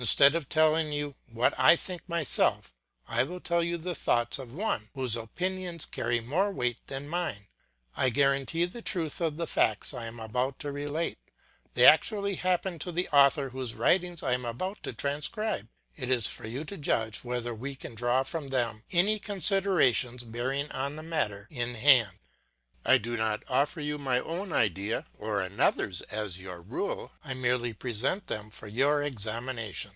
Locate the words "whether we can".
17.24-17.96